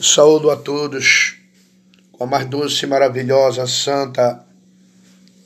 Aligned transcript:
Saúdo 0.00 0.50
a 0.50 0.56
todos 0.56 1.36
com 2.12 2.24
a 2.24 2.26
mais 2.26 2.46
doce, 2.46 2.86
maravilhosa, 2.86 3.66
santa, 3.66 4.44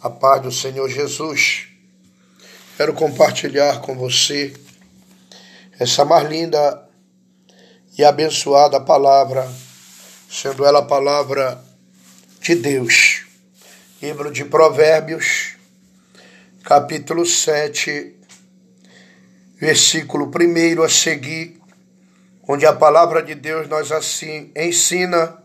a 0.00 0.10
paz 0.10 0.42
do 0.42 0.50
Senhor 0.50 0.88
Jesus. 0.88 1.68
Quero 2.76 2.92
compartilhar 2.92 3.80
com 3.80 3.96
você 3.96 4.52
essa 5.78 6.04
mais 6.04 6.28
linda 6.28 6.84
e 7.96 8.04
abençoada 8.04 8.80
palavra, 8.80 9.48
sendo 10.28 10.64
ela 10.64 10.80
a 10.80 10.84
palavra 10.84 11.64
de 12.40 12.56
Deus. 12.56 13.24
Livro 14.02 14.32
de 14.32 14.44
Provérbios, 14.44 15.54
capítulo 16.64 17.24
7, 17.24 18.16
versículo 19.60 20.26
1 20.26 20.82
a 20.82 20.88
seguir, 20.88 21.60
onde 22.46 22.66
a 22.66 22.72
palavra 22.72 23.22
de 23.22 23.34
Deus 23.34 23.68
nos 23.68 23.90
assim 23.90 24.52
ensina, 24.56 25.38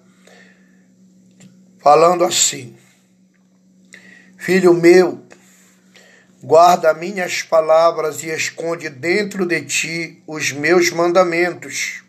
falando 1.81 2.23
assim: 2.23 2.75
Filho 4.37 4.73
meu, 4.73 5.23
guarda 6.41 6.93
minhas 6.93 7.41
palavras 7.41 8.23
e 8.23 8.29
esconde 8.29 8.89
dentro 8.89 9.45
de 9.45 9.61
ti 9.63 10.23
os 10.27 10.51
meus 10.51 10.91
mandamentos. 10.91 12.03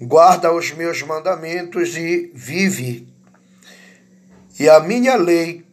Guarda 0.00 0.52
os 0.52 0.70
meus 0.72 1.02
mandamentos 1.02 1.96
e 1.96 2.30
vive. 2.32 3.08
E 4.60 4.68
a 4.68 4.78
minha 4.80 5.16
lei 5.16 5.66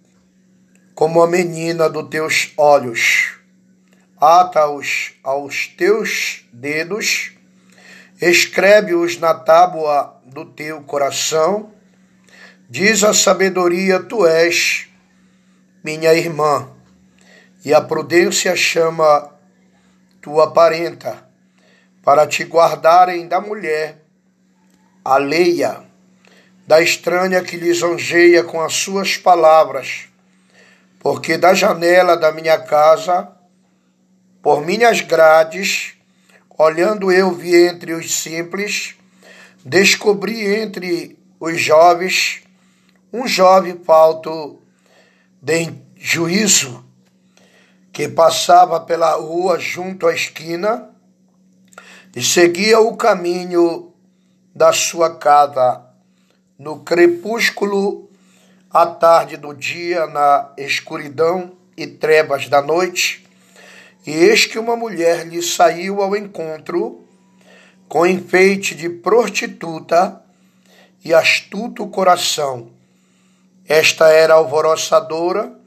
como 0.96 1.22
a 1.22 1.28
menina 1.28 1.90
dos 1.90 2.10
teus 2.10 2.54
olhos 2.58 3.36
ata-os 4.20 5.14
aos 5.24 5.68
teus 5.68 6.46
dedos, 6.52 7.35
escreve-os 8.22 9.20
na 9.20 9.34
tábua 9.34 10.20
do 10.26 10.46
teu 10.46 10.82
coração. 10.82 11.72
Diz 12.70 13.04
a 13.04 13.14
sabedoria: 13.14 14.02
Tu 14.02 14.26
és 14.26 14.88
minha 15.84 16.14
irmã, 16.14 16.70
e 17.64 17.74
a 17.74 17.82
prudência 17.82 18.56
chama 18.56 19.32
tua 20.22 20.52
parenta, 20.52 21.28
para 22.04 22.26
te 22.26 22.44
guardarem 22.44 23.28
da 23.28 23.40
mulher 23.40 24.04
alheia, 25.04 25.84
da 26.66 26.82
estranha 26.82 27.44
que 27.44 27.58
lisonjeia 27.58 28.44
com 28.44 28.60
as 28.60 28.74
suas 28.74 29.18
palavras, 29.18 30.08
porque 31.00 31.38
da 31.38 31.54
janela 31.54 32.18
da 32.18 32.32
minha 32.32 32.58
casa 32.58 33.32
por 34.42 34.66
minhas 34.66 35.02
grades, 35.02 35.95
olhando 36.58 37.12
eu 37.12 37.32
vi 37.32 37.56
entre 37.56 37.94
os 37.94 38.14
simples, 38.16 38.96
descobri 39.64 40.46
entre 40.46 41.18
os 41.40 41.60
jovens 41.60 42.44
um 43.12 43.28
jovem 43.28 43.78
falto 43.84 44.60
de 45.42 45.74
juízo 45.96 46.84
que 47.92 48.08
passava 48.10 48.80
pela 48.80 49.16
rua 49.16 49.58
junto 49.60 50.08
à 50.08 50.14
esquina 50.14 50.90
e 52.16 52.24
seguia 52.24 52.80
o 52.80 52.96
caminho 52.96 53.94
da 54.54 54.72
sua 54.74 55.16
casa. 55.16 55.82
No 56.58 56.80
crepúsculo 56.80 58.10
à 58.70 58.86
tarde 58.86 59.38
do 59.38 59.54
dia, 59.54 60.08
na 60.08 60.52
escuridão 60.58 61.52
e 61.76 61.86
trevas 61.88 62.48
da 62.48 62.62
noite 62.62 63.25
e 64.06 64.12
eis 64.12 64.46
que 64.46 64.60
uma 64.60 64.76
mulher 64.76 65.26
lhe 65.26 65.42
saiu 65.42 66.02
ao 66.02 66.16
encontro 66.16 67.04
com 67.88 68.06
enfeite 68.06 68.76
de 68.76 68.88
prostituta 68.90 70.22
e 71.04 71.14
astuto 71.14 71.88
coração. 71.88 72.70
Esta 73.68 74.10
era 74.10 74.36
alvoroçadora 74.36 75.58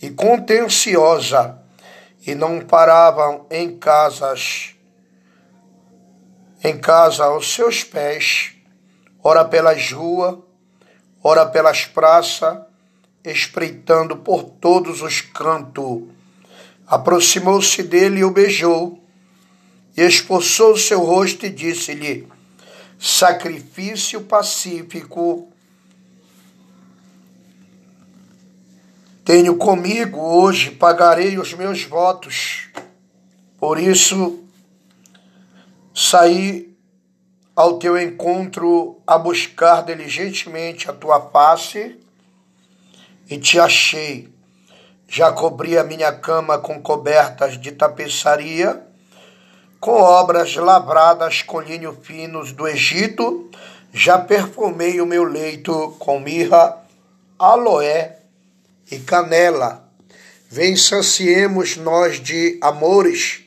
e 0.00 0.10
contenciosa, 0.10 1.58
e 2.26 2.34
não 2.34 2.60
paravam 2.60 3.46
em 3.50 3.76
casas 3.78 4.74
em 6.62 6.76
casa 6.76 7.24
aos 7.24 7.54
seus 7.54 7.84
pés, 7.84 8.52
ora 9.22 9.44
pelas 9.44 9.92
ruas, 9.92 10.38
ora 11.22 11.46
pelas 11.46 11.84
praças, 11.84 12.58
espreitando 13.24 14.16
por 14.16 14.42
todos 14.42 15.00
os 15.00 15.20
cantos 15.20 16.17
aproximou-se 16.88 17.82
dele 17.82 18.20
e 18.20 18.24
o 18.24 18.30
beijou, 18.30 19.02
e 19.96 20.02
expulsou 20.02 20.76
seu 20.76 21.00
rosto 21.00 21.44
e 21.44 21.50
disse-lhe: 21.50 22.26
Sacrifício 22.98 24.22
pacífico 24.22 25.48
tenho 29.24 29.56
comigo 29.56 30.18
hoje, 30.18 30.70
pagarei 30.70 31.38
os 31.38 31.52
meus 31.52 31.84
votos. 31.84 32.70
Por 33.58 33.78
isso, 33.78 34.42
saí 35.94 36.74
ao 37.54 37.78
teu 37.78 38.00
encontro 38.00 39.02
a 39.06 39.18
buscar 39.18 39.84
diligentemente 39.84 40.88
a 40.88 40.94
tua 40.94 41.20
face 41.20 41.98
e 43.28 43.36
te 43.36 43.60
achei 43.60 44.32
já 45.08 45.32
cobri 45.32 45.78
a 45.78 45.82
minha 45.82 46.12
cama 46.12 46.58
com 46.58 46.82
cobertas 46.82 47.58
de 47.58 47.72
tapeçaria, 47.72 48.82
com 49.80 49.92
obras 49.92 50.54
lavradas 50.54 51.40
com 51.40 51.60
linho 51.60 51.96
finos 52.02 52.52
do 52.52 52.68
Egito, 52.68 53.50
já 53.90 54.18
perfumei 54.18 55.00
o 55.00 55.06
meu 55.06 55.24
leito 55.24 55.96
com 55.98 56.20
mirra, 56.20 56.76
aloé 57.38 58.18
e 58.90 58.98
canela. 58.98 59.88
Vem 60.50 60.76
saciemos 60.76 61.76
nós 61.76 62.20
de 62.20 62.58
amores 62.60 63.44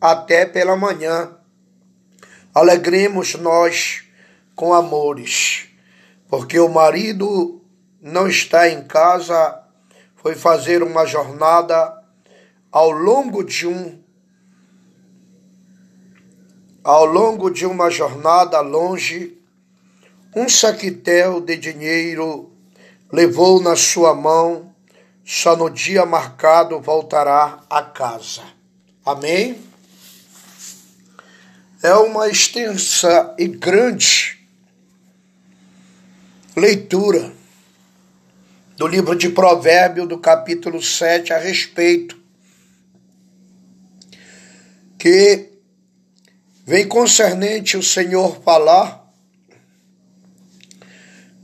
até 0.00 0.46
pela 0.46 0.76
manhã. 0.76 1.30
Alegremos 2.54 3.34
nós 3.34 4.04
com 4.56 4.72
amores, 4.72 5.66
porque 6.28 6.58
o 6.58 6.68
marido 6.68 7.60
não 8.00 8.28
está 8.28 8.68
em 8.68 8.82
casa 8.82 9.61
foi 10.22 10.36
fazer 10.36 10.82
uma 10.82 11.04
jornada 11.04 12.00
ao 12.70 12.90
longo 12.90 13.42
de 13.42 13.66
um 13.66 14.00
ao 16.84 17.04
longo 17.04 17.48
de 17.48 17.64
uma 17.64 17.90
jornada 17.90 18.60
longe, 18.60 19.38
um 20.34 20.48
saquitel 20.48 21.40
de 21.40 21.56
dinheiro 21.56 22.52
levou 23.12 23.62
na 23.62 23.76
sua 23.76 24.14
mão, 24.14 24.74
só 25.24 25.56
no 25.56 25.70
dia 25.70 26.04
marcado 26.04 26.80
voltará 26.80 27.60
a 27.70 27.82
casa. 27.82 28.42
Amém? 29.04 29.62
É 31.82 31.94
uma 31.94 32.28
extensa 32.28 33.32
e 33.38 33.46
grande 33.46 34.44
leitura 36.56 37.32
do 38.82 38.88
livro 38.88 39.14
de 39.14 39.28
Provérbio, 39.28 40.08
do 40.08 40.18
capítulo 40.18 40.82
7, 40.82 41.32
a 41.32 41.38
respeito, 41.38 42.20
que 44.98 45.50
vem 46.66 46.88
concernente 46.88 47.76
o 47.76 47.82
Senhor 47.82 48.42
falar 48.42 49.08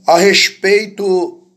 a 0.05 0.17
respeito 0.17 1.47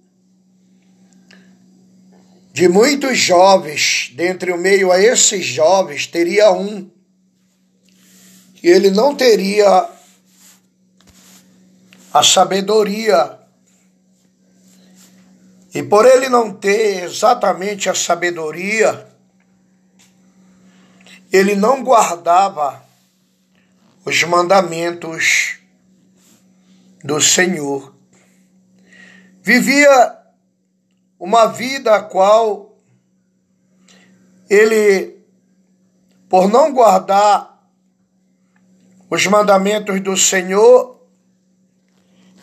de 2.52 2.68
muitos 2.68 3.18
jovens, 3.18 4.12
dentre 4.14 4.52
o 4.52 4.56
meio 4.56 4.92
a 4.92 5.00
esses 5.00 5.44
jovens, 5.44 6.06
teria 6.06 6.52
um 6.52 6.88
que 8.54 8.68
ele 8.68 8.92
não 8.92 9.16
teria 9.16 9.88
a 12.14 12.22
sabedoria 12.22 13.41
e 15.74 15.82
por 15.82 16.04
ele 16.04 16.28
não 16.28 16.52
ter 16.52 17.04
exatamente 17.04 17.88
a 17.88 17.94
sabedoria, 17.94 19.08
ele 21.32 21.54
não 21.54 21.82
guardava 21.82 22.84
os 24.04 24.22
mandamentos 24.24 25.58
do 27.02 27.20
Senhor. 27.20 27.94
Vivia 29.42 30.18
uma 31.18 31.46
vida 31.46 31.96
a 31.96 32.02
qual 32.02 32.76
ele, 34.50 35.24
por 36.28 36.48
não 36.48 36.72
guardar 36.72 37.66
os 39.08 39.26
mandamentos 39.26 40.00
do 40.02 40.16
Senhor, 40.16 41.00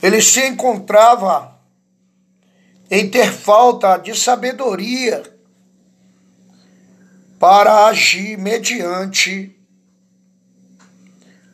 ele 0.02 0.22
se 0.22 0.48
encontrava 0.48 1.59
em 2.90 3.10
ter 3.10 3.32
falta 3.32 3.98
de 3.98 4.16
sabedoria 4.16 5.24
para 7.40 7.86
agir 7.86 8.38
mediante 8.38 9.56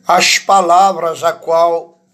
as 0.06 0.38
palavras 0.38 1.22
a 1.22 1.32
qual 1.32 2.04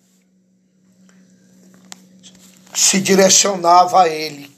se 2.74 3.00
direcionava 3.00 4.02
a 4.02 4.08
ele. 4.08 4.50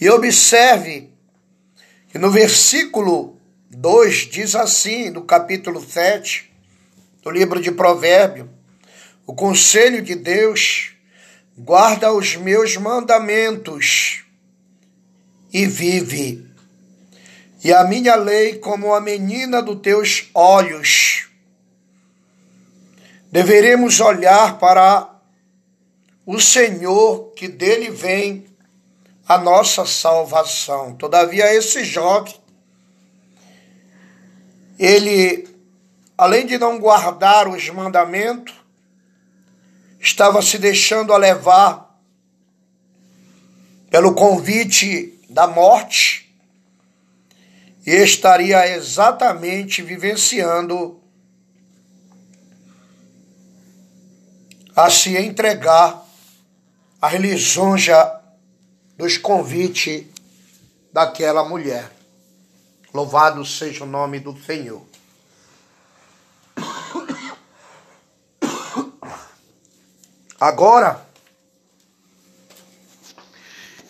E 0.00 0.08
observe 0.10 1.10
que 2.08 2.18
no 2.18 2.30
versículo 2.30 3.40
2 3.70 4.28
diz 4.30 4.54
assim, 4.54 5.10
no 5.10 5.22
capítulo 5.22 5.80
7 5.80 6.52
do 7.22 7.30
livro 7.30 7.60
de 7.60 7.72
Provérbio: 7.72 8.50
O 9.26 9.34
conselho 9.34 10.02
de 10.02 10.14
Deus 10.14 10.93
guarda 11.56 12.12
os 12.12 12.36
meus 12.36 12.76
mandamentos 12.76 14.24
e 15.52 15.66
vive. 15.66 16.44
E 17.62 17.72
a 17.72 17.84
minha 17.84 18.16
lei 18.16 18.58
como 18.58 18.92
a 18.92 19.00
menina 19.00 19.62
dos 19.62 19.80
teus 19.80 20.28
olhos. 20.34 21.28
Deveremos 23.30 24.00
olhar 24.00 24.58
para 24.58 25.10
o 26.26 26.40
Senhor, 26.40 27.32
que 27.34 27.48
dele 27.48 27.90
vem 27.90 28.46
a 29.26 29.38
nossa 29.38 29.86
salvação. 29.86 30.94
Todavia, 30.94 31.52
esse 31.54 31.84
jovem, 31.84 32.34
ele, 34.78 35.48
além 36.16 36.46
de 36.46 36.58
não 36.58 36.78
guardar 36.78 37.48
os 37.48 37.68
mandamentos, 37.70 38.54
estava 40.04 40.42
se 40.42 40.58
deixando 40.58 41.14
a 41.14 41.16
levar 41.16 41.98
pelo 43.90 44.14
convite 44.14 45.18
da 45.30 45.46
morte 45.46 46.30
e 47.86 47.90
estaria 47.90 48.68
exatamente 48.68 49.80
vivenciando 49.80 51.00
a 54.76 54.90
se 54.90 55.16
entregar 55.16 56.04
a 57.00 57.16
lisonja 57.16 58.20
dos 58.98 59.16
convites 59.16 60.04
daquela 60.92 61.48
mulher. 61.48 61.90
Louvado 62.92 63.44
seja 63.44 63.84
o 63.84 63.86
nome 63.86 64.20
do 64.20 64.36
Senhor. 64.38 64.93
Agora, 70.44 71.02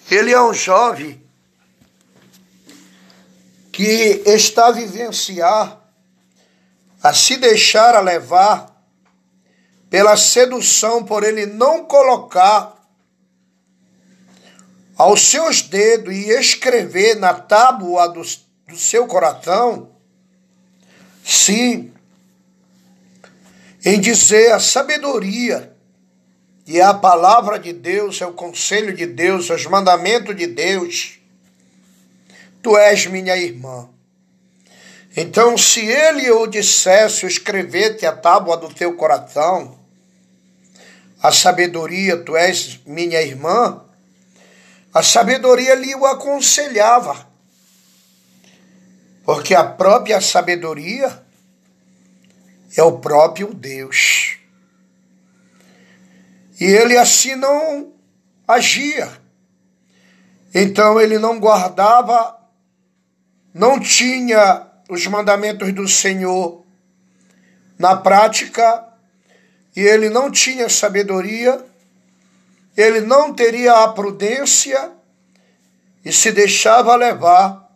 ele 0.08 0.30
é 0.30 0.40
um 0.40 0.54
jovem 0.54 1.20
que 3.72 4.22
está 4.24 4.68
a 4.68 4.70
vivenciar, 4.70 5.80
a 7.02 7.12
se 7.12 7.38
deixar 7.38 7.96
a 7.96 8.00
levar 8.00 8.72
pela 9.90 10.16
sedução, 10.16 11.04
por 11.04 11.24
ele 11.24 11.44
não 11.44 11.84
colocar 11.86 12.72
aos 14.96 15.22
seus 15.22 15.60
dedos 15.60 16.14
e 16.14 16.30
escrever 16.30 17.16
na 17.16 17.34
tábua 17.34 18.08
do, 18.08 18.22
do 18.22 18.78
seu 18.78 19.08
coração, 19.08 19.90
sim, 21.24 21.92
em 23.84 24.00
dizer 24.00 24.52
a 24.52 24.60
sabedoria 24.60 25.73
e 26.66 26.81
a 26.81 26.94
palavra 26.94 27.58
de 27.58 27.72
Deus, 27.72 28.20
é 28.22 28.26
o 28.26 28.32
conselho 28.32 28.94
de 28.94 29.05
Deus, 29.05 29.50
é 29.50 29.55
os 29.55 29.66
mandamentos 29.66 30.34
de 30.34 30.46
Deus. 30.46 31.19
Tu 32.62 32.76
és 32.78 33.06
minha 33.06 33.37
irmã. 33.37 33.88
Então, 35.16 35.56
se 35.58 35.81
ele 35.84 36.31
ou 36.31 36.46
dissesse, 36.46 37.26
escrever-te 37.26 38.06
a 38.06 38.12
tábua 38.12 38.56
do 38.56 38.72
teu 38.72 38.94
coração, 38.96 39.78
a 41.22 41.31
sabedoria, 41.31 42.16
tu 42.16 42.34
és 42.34 42.81
minha 42.87 43.20
irmã, 43.20 43.84
a 44.93 45.02
sabedoria 45.02 45.75
lhe 45.75 45.94
o 45.94 46.06
aconselhava. 46.06 47.28
Porque 49.22 49.55
a 49.55 49.64
própria 49.64 50.20
sabedoria 50.20 51.22
é 52.76 52.82
o 52.82 52.99
próprio 52.99 53.52
Deus. 53.52 54.23
E 56.64 56.66
ele 56.66 56.96
assim 56.96 57.34
não 57.34 57.93
agia. 58.49 59.12
Então 60.55 60.99
ele 60.99 61.19
não 61.19 61.38
guardava, 61.38 62.38
não 63.52 63.78
tinha 63.78 64.66
os 64.88 65.06
mandamentos 65.06 65.70
do 65.75 65.87
Senhor 65.87 66.64
na 67.78 67.94
prática, 67.94 68.82
e 69.76 69.82
ele 69.82 70.08
não 70.08 70.31
tinha 70.31 70.70
sabedoria 70.70 71.62
ele 72.75 73.02
não 73.02 73.32
teria 73.32 73.84
a 73.84 73.88
prudência 73.88 74.90
e 76.02 76.10
se 76.10 76.32
deixava 76.32 76.96
levar 76.96 77.70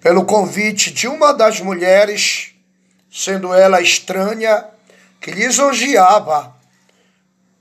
pelo 0.00 0.24
convite 0.24 0.90
de 0.90 1.06
uma 1.06 1.32
das 1.32 1.60
mulheres, 1.60 2.52
sendo 3.10 3.54
ela 3.54 3.80
estranha, 3.80 4.66
que 5.20 5.30
lisonjeava 5.30 6.59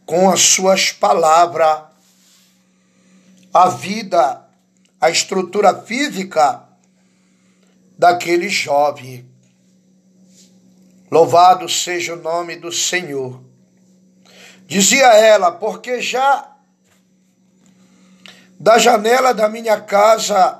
com 0.09 0.27
as 0.27 0.41
suas 0.41 0.91
palavras 0.91 1.83
a 3.53 3.69
vida, 3.69 4.43
a 4.99 5.07
estrutura 5.07 5.83
física 5.83 6.67
daquele 7.95 8.49
jovem. 8.49 9.29
Louvado 11.11 11.69
seja 11.69 12.15
o 12.15 12.21
nome 12.23 12.55
do 12.55 12.71
Senhor. 12.71 13.39
Dizia 14.65 15.13
ela, 15.13 15.51
porque 15.51 16.01
já 16.01 16.55
da 18.59 18.79
janela 18.79 19.31
da 19.31 19.47
minha 19.47 19.79
casa, 19.79 20.59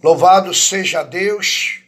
louvado 0.00 0.54
seja 0.54 1.02
Deus, 1.02 1.80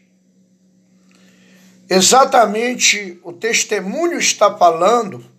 exatamente 1.88 3.20
o 3.22 3.32
testemunho 3.32 4.19
está 4.19 4.52
falando, 4.58 5.35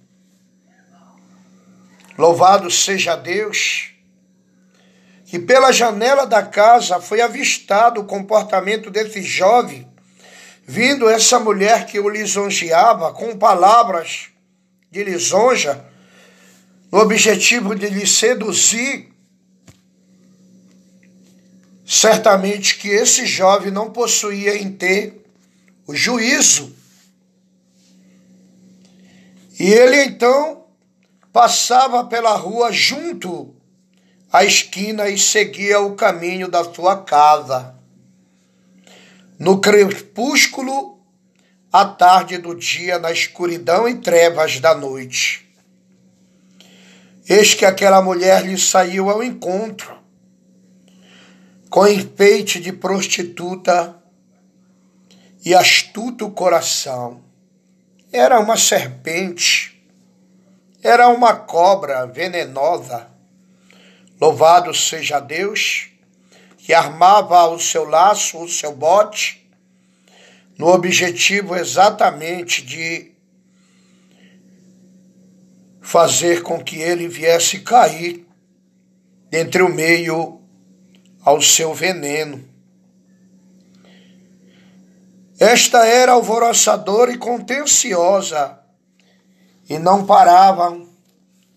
louvado 2.18 2.72
seja 2.72 3.16
Deus, 3.16 3.92
que 5.26 5.38
pela 5.38 5.72
janela 5.72 6.26
da 6.26 6.42
casa 6.42 7.00
foi 7.00 7.22
avistado 7.22 8.02
o 8.02 8.06
comportamento 8.06 8.90
desse 8.90 9.22
jovem, 9.22 9.88
vindo 10.66 11.08
essa 11.08 11.40
mulher 11.40 11.86
que 11.86 12.00
o 12.00 12.10
lisonjeava 12.10 13.14
com 13.14 13.38
palavras 13.38 14.30
de 14.90 15.04
lisonja, 15.04 15.86
no 16.92 17.00
objetivo 17.00 17.76
de 17.76 17.90
lhe 17.90 18.08
seduzir, 18.08 19.14
certamente 21.86 22.78
que 22.78 22.88
esse 22.88 23.26
jovem 23.26 23.72
não 23.72 23.92
possuía 23.92 24.56
em 24.56 24.72
ter 24.72 25.26
o 25.86 25.94
juízo. 25.94 26.76
E 29.60 29.72
ele 29.72 30.04
então 30.04 30.67
passava 31.32 32.06
pela 32.06 32.36
rua 32.36 32.72
junto 32.72 33.56
à 34.32 34.44
esquina 34.44 35.10
e 35.10 35.18
seguia 35.18 35.80
o 35.80 35.96
caminho 35.96 36.48
da 36.48 36.64
sua 36.64 37.04
casa. 37.04 37.76
No 39.40 39.60
crepúsculo 39.62 41.00
à 41.72 41.86
tarde 41.86 42.38
do 42.38 42.56
dia, 42.56 42.98
na 42.98 43.12
escuridão 43.12 43.88
e 43.88 43.96
trevas 43.96 44.60
da 44.60 44.74
noite. 44.74 45.48
Eis 47.30 47.54
que 47.54 47.66
aquela 47.66 48.02
mulher 48.02 48.46
lhe 48.46 48.58
saiu 48.58 49.10
ao 49.10 49.22
encontro, 49.22 49.98
com 51.70 51.86
enfeite 51.86 52.60
de 52.60 52.72
prostituta 52.72 54.02
e 55.44 55.54
astuto 55.54 56.30
coração. 56.32 57.22
Era 58.12 58.40
uma 58.40 58.58
serpente, 58.58 59.77
era 60.88 61.10
uma 61.10 61.36
cobra 61.36 62.06
venenosa. 62.06 63.10
Louvado 64.22 64.74
seja 64.74 65.20
Deus, 65.20 65.90
que 66.60 66.74
armava 66.74 67.46
o 67.50 67.60
seu 67.60 67.84
laço, 67.84 68.42
o 68.42 68.48
seu 68.48 68.74
bote, 68.74 69.46
no 70.58 70.68
objetivo 70.68 71.58
exatamente 71.58 72.62
de 72.66 73.12
fazer 75.82 76.42
com 76.42 76.64
que 76.64 76.78
ele 76.78 77.10
viesse 77.10 77.60
cair 77.60 78.26
entre 79.30 79.62
o 79.62 79.68
meio 79.68 80.42
ao 81.22 81.42
seu 81.42 81.74
veneno. 81.74 82.48
Esta 85.38 85.86
era 85.86 86.14
alvoroçadora 86.14 87.12
e 87.12 87.18
contenciosa, 87.18 88.58
e 89.70 89.78
não 89.78 90.06
paravam 90.06 90.88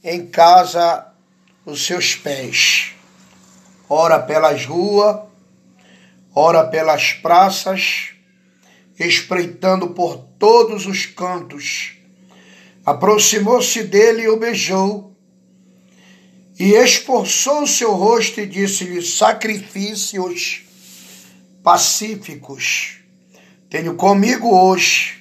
em 0.02 0.26
casa 0.26 1.06
os 1.64 1.84
seus 1.84 2.14
pés, 2.14 2.92
ora 3.88 4.18
pelas 4.18 4.64
ruas, 4.64 5.20
ora 6.34 6.64
pelas 6.66 7.12
praças, 7.12 8.10
espreitando 8.98 9.90
por 9.90 10.16
todos 10.38 10.86
os 10.86 11.06
cantos. 11.06 11.92
Aproximou-se 12.84 13.82
dele 13.84 14.22
e 14.22 14.28
o 14.28 14.38
beijou, 14.38 15.14
e 16.58 16.72
esforçou 16.72 17.66
seu 17.66 17.92
rosto 17.92 18.40
e 18.40 18.46
disse-lhe: 18.46 19.02
Sacrifícios 19.02 20.62
pacíficos 21.62 23.00
tenho 23.70 23.94
comigo 23.94 24.52
hoje, 24.52 25.19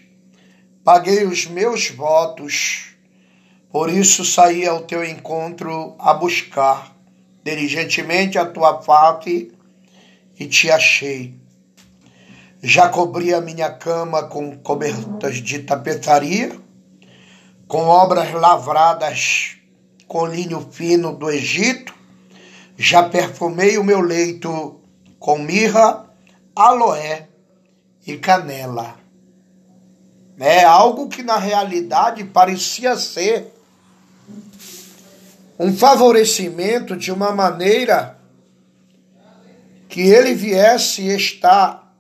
paguei 0.92 1.24
os 1.24 1.46
meus 1.46 1.92
votos, 1.92 2.96
por 3.72 3.92
isso 3.92 4.26
saí 4.26 4.66
ao 4.66 4.82
teu 4.82 5.06
encontro 5.06 5.96
a 6.00 6.16
buscar 6.16 6.96
diligentemente 7.44 8.40
a 8.40 8.46
tua 8.48 8.82
face 8.82 9.54
e 10.40 10.48
te 10.48 10.72
achei. 10.72 11.36
Já 12.64 12.90
cobri 12.90 13.32
a 13.36 13.40
minha 13.40 13.70
cama 13.70 14.24
com 14.24 14.58
cobertas 14.58 15.36
de 15.36 15.60
tapeçaria, 15.60 16.60
com 17.68 17.86
obras 17.86 18.34
lavradas 18.34 19.58
com 20.08 20.26
linho 20.26 20.70
fino 20.72 21.16
do 21.16 21.30
Egito, 21.30 21.94
já 22.76 23.08
perfumei 23.08 23.78
o 23.78 23.84
meu 23.84 24.02
leito 24.02 24.82
com 25.20 25.38
mirra, 25.38 26.10
aloé 26.56 27.28
e 28.08 28.18
canela. 28.18 28.99
É 30.40 30.64
algo 30.64 31.10
que 31.10 31.22
na 31.22 31.38
realidade 31.38 32.24
parecia 32.24 32.96
ser 32.96 33.54
um 35.60 35.76
favorecimento 35.76 36.96
de 36.96 37.12
uma 37.12 37.34
maneira 37.34 38.18
que 39.90 40.00
ele 40.00 40.34
viesse 40.34 41.06
estar 41.10 41.94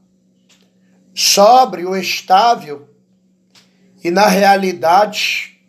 sóbrio, 1.13 1.97
estável 1.97 2.87
e 4.01 4.09
na 4.09 4.27
realidade 4.27 5.59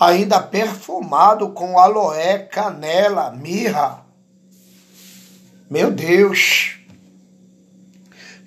ainda 0.00 0.40
perfumado 0.40 1.50
com 1.50 1.78
aloé, 1.78 2.38
canela, 2.38 3.30
mirra. 3.30 4.04
Meu 5.70 5.92
Deus! 5.92 6.80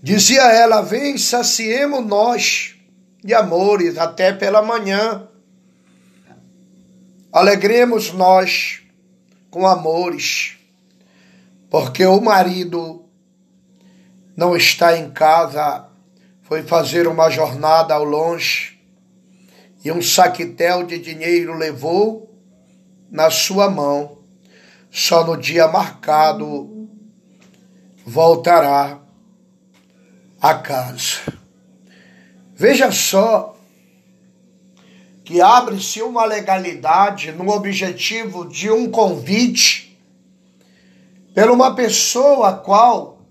Dizia 0.04 0.42
ela: 0.52 0.82
Vem, 0.82 1.18
saciemos 1.18 2.06
nós 2.06 2.79
de 3.24 3.34
amores 3.34 3.98
até 3.98 4.32
pela 4.32 4.62
manhã. 4.62 5.28
Alegremos 7.32 8.12
nós 8.12 8.82
com 9.52 9.68
amores, 9.68 10.58
porque 11.70 12.06
o 12.06 12.20
marido 12.22 13.06
não 14.36 14.56
está 14.56 14.98
em 14.98 15.12
casa, 15.12 15.88
foi 16.44 16.64
fazer 16.64 17.08
uma 17.08 17.30
jornada 17.30 17.94
ao 17.94 18.04
longe 18.04 18.80
e 19.84 19.92
um 19.92 20.02
saquetel 20.02 20.84
de 20.84 20.98
dinheiro 20.98 21.54
levou 21.54 22.34
na 23.12 23.30
sua 23.30 23.70
mão. 23.70 24.18
Só 24.92 25.24
no 25.24 25.38
dia 25.38 25.68
marcado 25.68 26.90
voltará 28.06 29.00
a 30.42 30.54
casa. 30.56 31.39
Veja 32.60 32.92
só 32.92 33.56
que 35.24 35.40
abre-se 35.40 36.02
uma 36.02 36.26
legalidade 36.26 37.32
no 37.32 37.50
objetivo 37.52 38.46
de 38.46 38.70
um 38.70 38.92
convite 38.92 39.98
pela 41.34 41.54
uma 41.54 41.74
pessoa 41.74 42.50
a 42.50 42.54
qual 42.58 43.22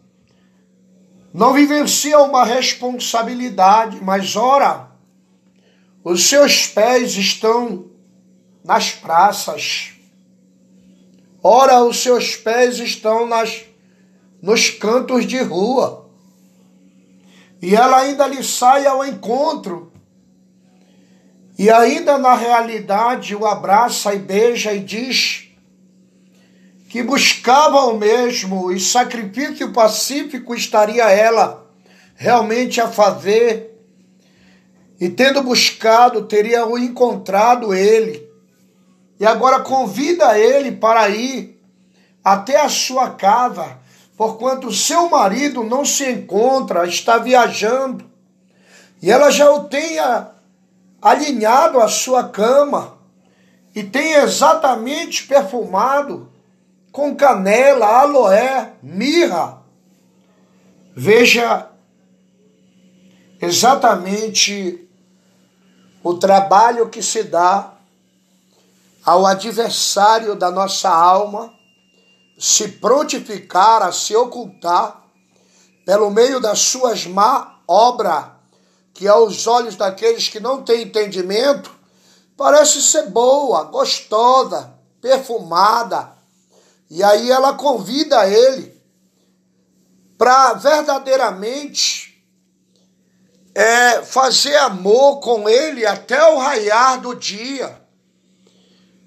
não 1.34 1.52
vivencia 1.52 2.18
uma 2.20 2.42
responsabilidade, 2.42 4.02
mas 4.02 4.34
ora, 4.34 4.88
os 6.02 6.24
seus 6.24 6.66
pés 6.66 7.14
estão 7.14 7.84
nas 8.64 8.92
praças. 8.92 9.90
Ora, 11.42 11.84
os 11.84 11.98
seus 11.98 12.34
pés 12.34 12.78
estão 12.78 13.26
nas 13.26 13.62
nos 14.40 14.70
cantos 14.70 15.26
de 15.26 15.38
rua. 15.42 16.07
E 17.60 17.74
ela 17.74 17.98
ainda 17.98 18.26
lhe 18.26 18.42
sai 18.42 18.86
ao 18.86 19.04
encontro. 19.04 19.92
E 21.58 21.70
ainda 21.70 22.16
na 22.18 22.34
realidade 22.34 23.34
o 23.34 23.44
abraça 23.44 24.14
e 24.14 24.18
beija 24.18 24.72
e 24.72 24.80
diz 24.80 25.48
que 26.88 27.02
buscava 27.02 27.84
o 27.86 27.98
mesmo 27.98 28.72
e 28.72 28.80
sacrifício 28.80 29.72
pacífico 29.72 30.54
estaria 30.54 31.10
ela 31.10 31.66
realmente 32.14 32.80
a 32.80 32.88
fazer. 32.88 33.76
E 35.00 35.08
tendo 35.08 35.42
buscado, 35.42 36.26
teria 36.26 36.66
o 36.66 36.78
encontrado 36.78 37.74
ele. 37.74 38.26
E 39.20 39.26
agora 39.26 39.60
convida 39.60 40.38
ele 40.38 40.72
para 40.72 41.08
ir 41.08 41.60
até 42.24 42.60
a 42.60 42.68
sua 42.68 43.10
casa 43.10 43.78
porquanto 44.18 44.72
seu 44.72 45.08
marido 45.08 45.62
não 45.62 45.84
se 45.84 46.10
encontra, 46.10 46.84
está 46.88 47.18
viajando, 47.18 48.04
e 49.00 49.12
ela 49.12 49.30
já 49.30 49.48
o 49.52 49.68
tenha 49.68 50.32
alinhado 51.00 51.78
à 51.78 51.86
sua 51.86 52.28
cama 52.28 52.98
e 53.72 53.84
tem 53.84 54.14
exatamente 54.14 55.24
perfumado 55.24 56.32
com 56.90 57.14
canela, 57.14 57.86
aloé, 57.86 58.72
mirra. 58.82 59.62
Veja 60.96 61.68
exatamente 63.40 64.84
o 66.02 66.14
trabalho 66.14 66.88
que 66.88 67.00
se 67.00 67.22
dá 67.22 67.72
ao 69.06 69.24
adversário 69.24 70.34
da 70.34 70.50
nossa 70.50 70.90
alma 70.90 71.56
se 72.38 72.68
prontificar 72.68 73.82
a 73.82 73.90
se 73.90 74.14
ocultar 74.14 75.02
pelo 75.84 76.10
meio 76.10 76.38
das 76.38 76.60
suas 76.60 77.04
má 77.06 77.60
obra, 77.66 78.36
que 78.94 79.08
aos 79.08 79.46
olhos 79.46 79.74
daqueles 79.74 80.28
que 80.28 80.38
não 80.38 80.62
têm 80.62 80.82
entendimento, 80.82 81.70
parece 82.36 82.80
ser 82.80 83.10
boa, 83.10 83.64
gostosa, 83.64 84.72
perfumada. 85.00 86.12
E 86.90 87.02
aí 87.02 87.30
ela 87.30 87.54
convida 87.54 88.28
ele 88.28 88.78
para 90.16 90.54
verdadeiramente 90.54 92.24
é, 93.54 94.02
fazer 94.02 94.56
amor 94.56 95.20
com 95.20 95.48
ele 95.48 95.84
até 95.84 96.22
o 96.30 96.38
raiar 96.38 97.00
do 97.00 97.14
dia, 97.14 97.80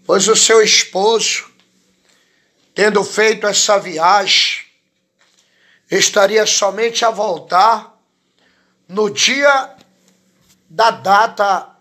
pois 0.05 0.27
o 0.27 0.35
seu 0.35 0.61
esposo 0.61 1.50
tendo 2.73 3.03
feito 3.03 3.47
essa 3.47 3.77
viagem, 3.77 4.63
estaria 5.89 6.45
somente 6.45 7.03
a 7.03 7.09
voltar 7.09 7.99
no 8.87 9.09
dia 9.09 9.75
da 10.69 10.91
data 10.91 11.75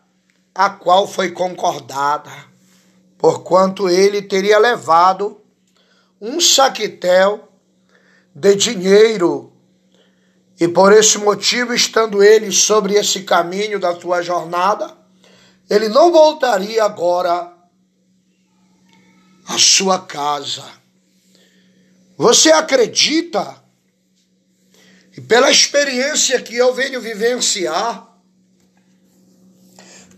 a 0.54 0.70
qual 0.70 1.06
foi 1.06 1.30
concordada, 1.30 2.30
porquanto 3.16 3.88
ele 3.88 4.22
teria 4.22 4.58
levado 4.58 5.40
um 6.20 6.40
saquetel 6.40 7.48
de 8.34 8.54
dinheiro 8.54 9.50
e 10.60 10.68
por 10.68 10.92
esse 10.92 11.16
motivo, 11.16 11.72
estando 11.72 12.22
ele 12.22 12.52
sobre 12.52 12.92
esse 12.92 13.22
caminho 13.22 13.80
da 13.80 13.98
sua 13.98 14.20
jornada, 14.20 14.94
ele 15.70 15.88
não 15.88 16.12
voltaria 16.12 16.84
agora 16.84 17.50
à 19.48 19.58
sua 19.58 20.00
casa. 20.00 20.79
Você 22.20 22.52
acredita? 22.52 23.56
E 25.16 25.22
pela 25.22 25.50
experiência 25.50 26.38
que 26.42 26.54
eu 26.54 26.74
venho 26.74 27.00
vivenciar, 27.00 28.14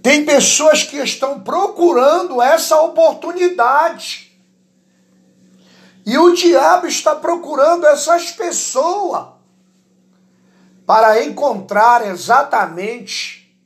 tem 0.02 0.24
pessoas 0.24 0.82
que 0.82 0.96
estão 0.96 1.38
procurando 1.44 2.42
essa 2.42 2.80
oportunidade. 2.80 4.36
E 6.04 6.18
o 6.18 6.34
diabo 6.34 6.88
está 6.88 7.14
procurando 7.14 7.86
essas 7.86 8.32
pessoas 8.32 9.34
para 10.84 11.22
encontrar 11.22 12.04
exatamente 12.04 13.56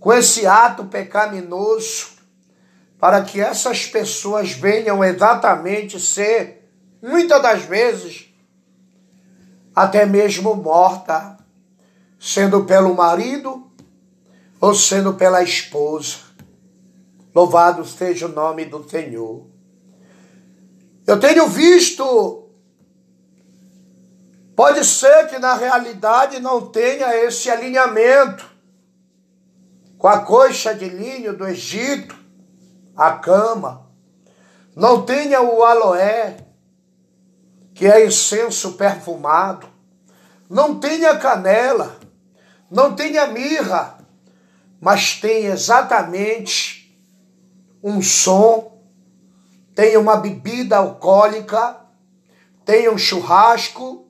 com 0.00 0.14
esse 0.14 0.46
ato 0.46 0.86
pecaminoso, 0.86 2.12
para 2.98 3.22
que 3.22 3.38
essas 3.38 3.84
pessoas 3.84 4.52
venham 4.52 5.04
exatamente 5.04 6.00
ser 6.00 6.63
muitas 7.04 7.42
das 7.42 7.62
vezes 7.62 8.26
até 9.74 10.06
mesmo 10.06 10.54
morta, 10.54 11.36
sendo 12.18 12.64
pelo 12.64 12.94
marido 12.94 13.70
ou 14.60 14.74
sendo 14.74 15.14
pela 15.14 15.42
esposa. 15.42 16.18
Louvado 17.34 17.84
seja 17.84 18.26
o 18.26 18.32
nome 18.32 18.64
do 18.64 18.88
Senhor. 18.88 19.46
Eu 21.06 21.20
tenho 21.20 21.46
visto 21.48 22.44
Pode 24.56 24.84
ser 24.84 25.26
que 25.28 25.38
na 25.38 25.54
realidade 25.54 26.38
não 26.38 26.66
tenha 26.70 27.12
esse 27.24 27.50
alinhamento 27.50 28.48
com 29.98 30.06
a 30.06 30.20
coxa 30.20 30.72
de 30.72 30.88
linho 30.88 31.36
do 31.36 31.46
Egito, 31.46 32.16
a 32.96 33.12
cama. 33.12 33.90
Não 34.76 35.04
tenha 35.04 35.40
o 35.40 35.64
aloé, 35.64 36.36
que 37.74 37.86
é 37.86 38.06
incenso 38.06 38.74
perfumado. 38.74 39.68
Não 40.48 40.78
tenha 40.78 41.18
canela, 41.18 41.98
não 42.70 42.94
tenha 42.94 43.26
mirra, 43.26 43.98
mas 44.80 45.20
tem 45.20 45.46
exatamente 45.46 46.96
um 47.82 48.00
som, 48.00 48.80
tem 49.74 49.96
uma 49.96 50.16
bebida 50.16 50.76
alcoólica, 50.76 51.80
tem 52.64 52.88
um 52.88 52.96
churrasco, 52.96 54.06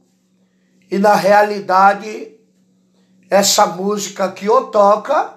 e 0.91 0.99
na 0.99 1.15
realidade, 1.15 2.37
essa 3.31 3.67
música 3.67 4.31
que 4.31 4.49
o 4.49 4.67
toca, 4.67 5.35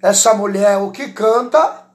essa 0.00 0.32
mulher 0.32 0.78
o 0.78 0.92
que 0.92 1.08
canta, 1.08 1.86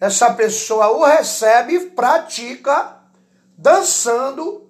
essa 0.00 0.32
pessoa 0.34 0.88
o 0.88 1.04
recebe 1.04 1.74
e 1.74 1.90
pratica 1.90 2.96
dançando 3.58 4.65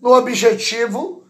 no 0.00 0.12
objetivo 0.14 1.24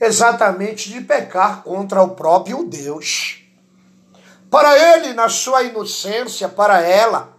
exatamente 0.00 0.90
de 0.90 1.00
pecar 1.00 1.62
contra 1.62 2.02
o 2.02 2.14
próprio 2.14 2.64
Deus. 2.64 3.42
Para 4.50 4.78
ele, 4.96 5.14
na 5.14 5.28
sua 5.28 5.62
inocência, 5.62 6.48
para 6.48 6.80
ela, 6.80 7.36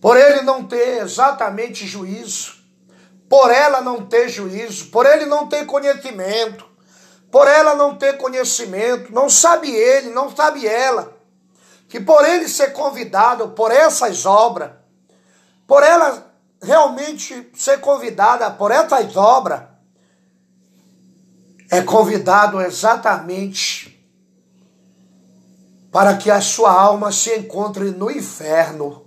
por 0.00 0.16
ele 0.16 0.42
não 0.42 0.64
ter 0.64 1.02
exatamente 1.02 1.86
juízo, 1.86 2.54
por 3.28 3.50
ela 3.50 3.80
não 3.80 4.04
ter 4.04 4.28
juízo, 4.28 4.86
por 4.86 5.06
ele 5.06 5.24
não 5.26 5.46
ter 5.46 5.66
conhecimento, 5.66 6.66
por 7.30 7.48
ela 7.48 7.74
não 7.74 7.96
ter 7.96 8.16
conhecimento, 8.16 9.12
não 9.12 9.28
sabe 9.28 9.70
ele, 9.70 10.10
não 10.10 10.34
sabe 10.34 10.66
ela, 10.66 11.16
que 11.88 12.00
por 12.00 12.24
ele 12.24 12.48
ser 12.48 12.72
convidado 12.72 13.48
por 13.50 13.70
essas 13.70 14.26
obras, 14.26 14.72
por 15.66 15.82
ela 15.82 16.33
realmente 16.64 17.50
ser 17.54 17.80
convidada 17.80 18.50
por 18.50 18.70
essas 18.70 19.16
obras, 19.16 19.62
é 21.70 21.82
convidado 21.82 22.60
exatamente 22.60 23.90
para 25.90 26.16
que 26.16 26.30
a 26.30 26.40
sua 26.40 26.72
alma 26.72 27.12
se 27.12 27.36
encontre 27.38 27.90
no 27.90 28.10
inferno. 28.10 29.04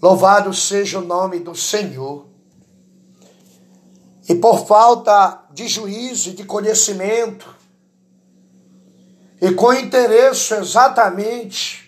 Louvado 0.00 0.52
seja 0.52 0.98
o 0.98 1.04
nome 1.04 1.40
do 1.40 1.54
Senhor. 1.54 2.26
E 4.28 4.34
por 4.36 4.66
falta 4.66 5.44
de 5.52 5.66
juízo 5.66 6.30
e 6.30 6.34
de 6.34 6.44
conhecimento, 6.44 7.52
e 9.40 9.52
com 9.52 9.72
interesse 9.72 10.54
exatamente 10.54 11.81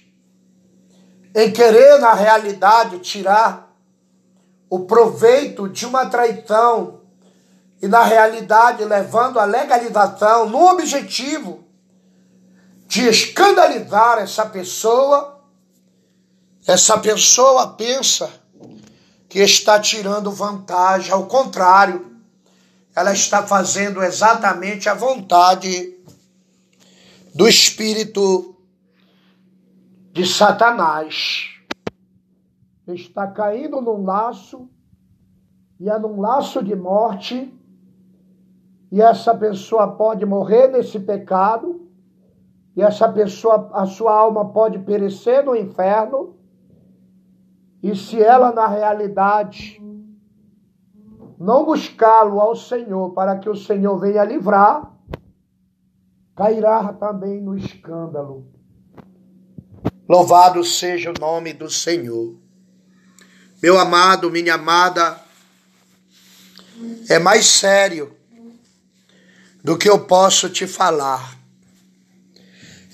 em 1.34 1.50
querer, 1.50 1.98
na 1.98 2.14
realidade, 2.14 3.00
tirar 3.00 3.74
o 4.70 4.80
proveito 4.80 5.68
de 5.68 5.84
uma 5.84 6.06
traição 6.06 7.00
e, 7.82 7.88
na 7.88 8.04
realidade, 8.04 8.84
levando 8.84 9.40
a 9.40 9.44
legalização 9.44 10.48
no 10.48 10.68
objetivo 10.68 11.64
de 12.86 13.08
escandalizar 13.08 14.18
essa 14.18 14.46
pessoa, 14.46 15.40
essa 16.66 16.98
pessoa 16.98 17.68
pensa 17.68 18.30
que 19.28 19.40
está 19.40 19.80
tirando 19.80 20.30
vantagem, 20.30 21.12
ao 21.12 21.26
contrário, 21.26 22.14
ela 22.94 23.12
está 23.12 23.44
fazendo 23.44 24.02
exatamente 24.02 24.88
a 24.88 24.94
vontade 24.94 25.98
do 27.34 27.48
espírito 27.48 28.53
de 30.14 30.24
Satanás. 30.24 31.50
Está 32.86 33.26
caindo 33.26 33.80
num 33.80 34.04
laço, 34.04 34.70
e 35.80 35.90
é 35.90 35.98
num 35.98 36.20
laço 36.20 36.62
de 36.62 36.76
morte, 36.76 37.52
e 38.92 39.02
essa 39.02 39.34
pessoa 39.34 39.88
pode 39.90 40.24
morrer 40.24 40.68
nesse 40.68 41.00
pecado, 41.00 41.90
e 42.76 42.82
essa 42.82 43.08
pessoa, 43.08 43.70
a 43.72 43.86
sua 43.86 44.16
alma 44.16 44.52
pode 44.52 44.78
perecer 44.78 45.44
no 45.44 45.56
inferno, 45.56 46.36
e 47.82 47.96
se 47.96 48.22
ela 48.22 48.52
na 48.52 48.68
realidade 48.68 49.82
não 51.36 51.64
buscá-lo 51.64 52.40
ao 52.40 52.54
Senhor 52.54 53.10
para 53.14 53.36
que 53.36 53.50
o 53.50 53.56
Senhor 53.56 53.98
venha 53.98 54.22
livrar, 54.22 54.94
cairá 56.36 56.92
também 56.92 57.40
no 57.40 57.56
escândalo. 57.56 58.53
Louvado 60.08 60.62
seja 60.64 61.10
o 61.10 61.20
nome 61.20 61.52
do 61.52 61.70
Senhor. 61.70 62.36
Meu 63.62 63.78
amado, 63.78 64.30
minha 64.30 64.54
amada, 64.54 65.20
é 67.08 67.18
mais 67.18 67.46
sério 67.46 68.14
do 69.62 69.78
que 69.78 69.88
eu 69.88 70.00
posso 70.00 70.50
te 70.50 70.66
falar 70.66 71.34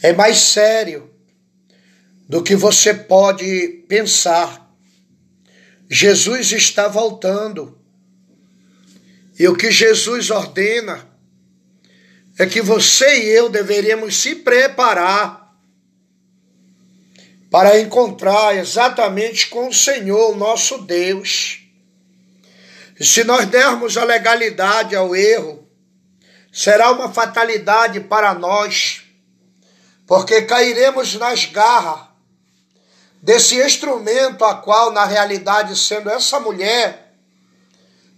é 0.03 0.13
mais 0.13 0.39
sério 0.39 1.11
do 2.29 2.43
que 2.43 2.57
você 2.57 2.95
pode 2.95 3.85
pensar. 3.89 4.71
Jesus 5.89 6.53
está 6.53 6.89
voltando. 6.89 7.79
E 9.39 9.47
o 9.49 9.57
que 9.57 9.71
Jesus 9.71 10.31
ordena 10.31 11.07
é 12.39 12.47
que 12.47 12.63
você 12.63 13.25
e 13.25 13.29
eu 13.29 13.49
deveríamos 13.49 14.17
se 14.17 14.37
preparar 14.37 15.50
para 17.51 17.81
encontrar 17.81 18.57
exatamente 18.57 19.49
com 19.49 19.69
o 19.69 19.75
Senhor, 19.75 20.37
nosso 20.37 20.79
Deus. 20.79 21.61
E 22.99 23.05
se 23.05 23.25
nós 23.25 23.47
dermos 23.47 23.97
a 23.97 24.05
legalidade 24.05 24.95
ao 24.95 25.17
erro, 25.17 25.67
será 26.53 26.93
uma 26.93 27.13
fatalidade 27.13 28.01
para 28.01 28.35
nós 28.35 29.03
porque 30.11 30.43
cairemos 30.43 31.15
nas 31.15 31.45
garras 31.45 32.01
desse 33.23 33.65
instrumento 33.65 34.45
a 34.45 34.57
qual, 34.57 34.91
na 34.91 35.05
realidade, 35.05 35.79
sendo 35.79 36.11
essa 36.11 36.41
mulher 36.41 37.15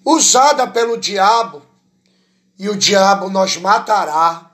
usada 0.03 0.67
pelo 0.67 0.97
diabo, 0.97 1.61
e 2.59 2.69
o 2.71 2.77
diabo 2.77 3.29
nos 3.29 3.59
matará 3.59 4.53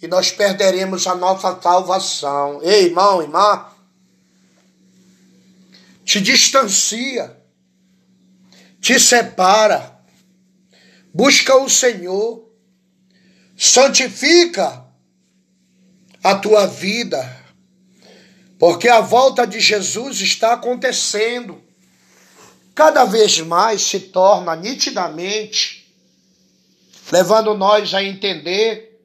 e 0.00 0.06
nós 0.06 0.30
perderemos 0.30 1.04
a 1.08 1.16
nossa 1.16 1.58
salvação. 1.60 2.60
Ei, 2.62 2.84
irmão, 2.84 3.22
irmã, 3.22 3.66
te 6.08 6.22
distancia, 6.22 7.36
te 8.80 8.98
separa, 8.98 10.00
busca 11.12 11.54
o 11.56 11.68
Senhor, 11.68 12.50
santifica 13.54 14.86
a 16.24 16.34
tua 16.34 16.66
vida, 16.66 17.44
porque 18.58 18.88
a 18.88 19.00
volta 19.00 19.46
de 19.46 19.60
Jesus 19.60 20.22
está 20.22 20.54
acontecendo. 20.54 21.62
Cada 22.74 23.04
vez 23.04 23.40
mais 23.40 23.82
se 23.82 24.00
torna 24.00 24.56
nitidamente, 24.56 25.94
levando 27.12 27.54
nós 27.54 27.92
a 27.92 28.02
entender 28.02 28.98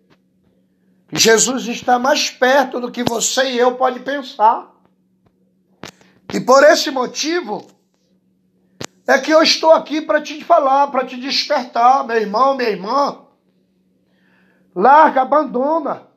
que 1.10 1.20
Jesus 1.20 1.68
está 1.68 2.00
mais 2.00 2.30
perto 2.30 2.80
do 2.80 2.89
que 2.89 3.04
você 3.04 3.52
e 3.52 3.58
eu 3.58 3.76
pode 3.76 4.00
pensar. 4.00 4.72
E 6.34 6.39
por 6.41 6.63
esse 6.63 6.89
motivo 6.89 7.67
é 9.06 9.19
que 9.19 9.30
eu 9.30 9.43
estou 9.43 9.72
aqui 9.72 10.02
para 10.02 10.19
te 10.19 10.43
falar, 10.43 10.88
para 10.88 11.06
te 11.06 11.15
despertar, 11.15 12.08
meu 12.08 12.17
irmão, 12.17 12.58
minha 12.58 12.69
irmã. 12.69 13.24
Larga, 14.76 15.22
abandona 15.22 16.08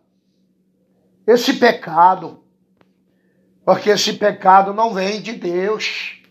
esse 1.27 1.53
pecado, 1.55 2.43
porque 3.63 3.91
esse 3.91 4.15
pecado 4.15 4.73
não 4.73 4.95
vem 4.95 5.21
de 5.21 5.33
Deus. 5.33 6.23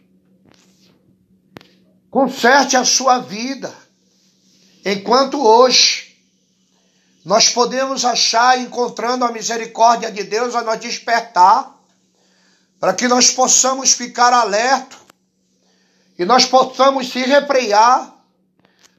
Conserte 2.09 2.75
a 2.75 2.83
sua 2.83 3.19
vida, 3.19 3.71
enquanto 4.83 5.45
hoje 5.45 6.17
nós 7.23 7.49
podemos 7.49 8.03
achar, 8.03 8.59
encontrando 8.59 9.25
a 9.25 9.31
misericórdia 9.31 10.11
de 10.11 10.23
Deus, 10.23 10.55
a 10.55 10.63
nos 10.63 10.79
despertar, 10.79 11.74
para 12.85 12.93
que 12.93 13.07
nós 13.07 13.31
possamos 13.31 13.93
ficar 13.93 14.31
alerta 14.31 14.95
e 16.19 16.23
nós 16.23 16.45
possamos 16.45 17.11
se 17.11 17.17
refrear, 17.17 18.13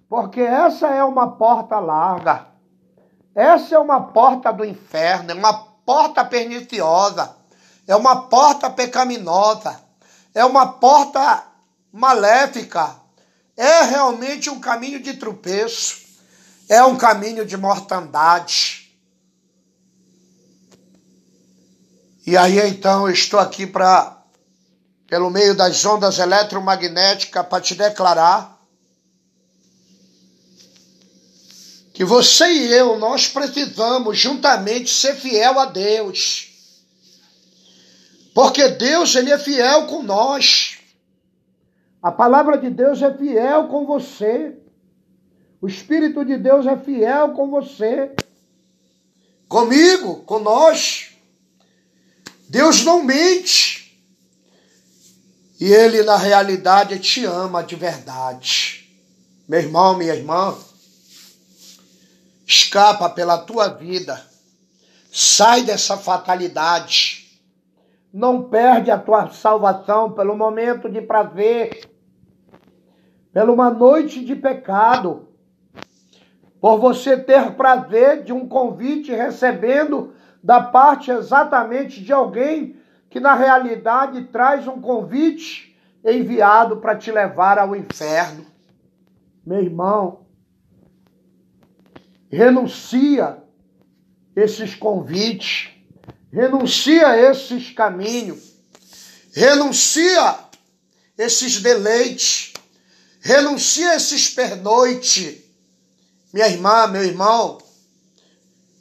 porque 0.09 0.40
essa 0.40 0.88
é 0.88 1.05
uma 1.05 1.37
porta 1.37 1.79
larga. 1.79 2.49
Essa 3.33 3.77
é 3.77 3.79
uma 3.79 4.01
porta 4.01 4.53
do 4.53 4.64
inferno, 4.64 5.31
é 5.31 5.35
uma 5.35 5.55
porta 5.87 6.25
perniciosa, 6.25 7.37
é 7.87 7.94
uma 7.94 8.22
porta 8.22 8.68
pecaminosa, 8.68 9.81
é 10.35 10.44
uma 10.44 10.66
porta 10.66 11.44
maléfica, 11.92 12.92
é 13.57 13.83
realmente 13.83 14.51
um 14.51 14.59
caminho 14.59 15.01
de 15.01 15.14
tropeço, 15.14 15.99
é 16.68 16.83
um 16.83 16.96
caminho 16.96 17.46
de 17.46 17.57
mortandade. 17.57 18.86
E 22.26 22.36
aí 22.36 22.58
então 22.68 23.08
estou 23.08 23.38
aqui 23.38 23.68
para, 23.68 24.20
pelo 25.06 25.30
meio 25.30 25.54
das 25.54 25.84
ondas 25.84 26.18
eletromagnéticas, 26.18 27.46
para 27.46 27.62
te 27.62 27.76
declarar 27.76 28.56
que 31.94 32.04
você 32.04 32.44
e 32.46 32.72
eu, 32.72 32.98
nós 32.98 33.28
precisamos 33.28 34.18
juntamente 34.18 34.90
ser 34.90 35.14
fiel 35.14 35.58
a 35.58 35.66
Deus. 35.66 36.52
Porque 38.34 38.68
Deus, 38.68 39.14
Ele 39.14 39.30
é 39.30 39.38
fiel 39.38 39.86
com 39.86 40.02
nós. 40.02 40.78
A 42.02 42.12
palavra 42.12 42.58
de 42.58 42.68
Deus 42.68 43.00
é 43.00 43.16
fiel 43.16 43.68
com 43.68 43.86
você. 43.86 44.54
O 45.58 45.66
Espírito 45.66 46.22
de 46.22 46.36
Deus 46.36 46.66
é 46.66 46.76
fiel 46.76 47.30
com 47.30 47.48
você. 47.48 48.14
Comigo, 49.48 50.16
com 50.24 50.38
nós. 50.38 51.06
Deus 52.48 52.85
não 52.85 53.02
mente. 53.02 54.00
E 55.59 55.72
Ele, 55.72 56.02
na 56.02 56.16
realidade, 56.16 56.98
te 56.98 57.24
ama 57.24 57.62
de 57.62 57.74
verdade. 57.74 58.88
Meu 59.48 59.61
irmão, 59.61 59.96
minha 59.96 60.14
irmã, 60.14 60.56
escapa 62.46 63.09
pela 63.09 63.38
tua 63.38 63.68
vida. 63.68 64.22
Sai 65.11 65.62
dessa 65.62 65.96
fatalidade. 65.96 67.40
Não 68.12 68.44
perde 68.44 68.90
a 68.90 68.98
tua 68.98 69.30
salvação 69.30 70.12
pelo 70.12 70.37
momento 70.37 70.88
de 70.88 71.00
prazer, 71.00 71.90
pela 73.32 73.52
uma 73.52 73.70
noite 73.70 74.24
de 74.24 74.35
pecado, 74.35 75.28
por 76.61 76.78
você 76.78 77.16
ter 77.16 77.52
prazer 77.52 78.24
de 78.24 78.32
um 78.32 78.48
convite 78.48 79.12
recebendo 79.12 80.14
da 80.42 80.61
parte 80.61 81.11
exatamente 81.11 82.03
de 82.03 82.12
alguém 82.12 82.77
que 83.11 83.20
na 83.20 83.35
realidade 83.35 84.25
traz 84.25 84.66
um 84.68 84.81
convite 84.81 85.77
enviado 86.05 86.77
para 86.79 86.96
te 86.96 87.11
levar 87.11 87.59
ao 87.59 87.75
inferno. 87.75 88.46
Meu 89.44 89.62
irmão, 89.62 90.27
renuncia 92.29 93.42
esses 94.35 94.75
convites, 94.75 95.70
renuncia 96.31 97.16
esses 97.16 97.70
caminhos, 97.72 98.55
renuncia 99.33 100.37
esses 101.16 101.62
deleites, 101.62 102.53
renuncia 103.20 103.94
esses 103.96 104.29
pernoite. 104.29 105.44
Minha 106.33 106.49
irmã, 106.49 106.87
meu 106.87 107.03
irmão, 107.03 107.59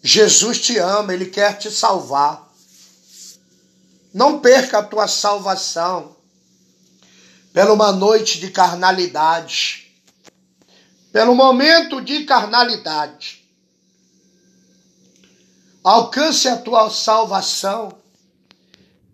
Jesus 0.06 0.60
te 0.62 0.78
ama, 0.78 1.16
ele 1.16 1.26
quer 1.26 1.58
te 1.58 1.72
salvar. 1.72 2.48
Não 4.14 4.40
perca 4.40 4.78
a 4.78 4.84
tua 4.84 5.08
salvação 5.08 6.16
pela 7.52 7.74
uma 7.74 7.92
noite 7.92 8.40
de 8.40 8.52
carnalidade, 8.52 9.92
pelo 11.12 11.34
momento 11.34 12.00
de 12.02 12.24
carnalidade. 12.24 13.44
Alcance 15.84 16.48
a 16.48 16.58
tua 16.58 16.88
salvação 16.92 17.98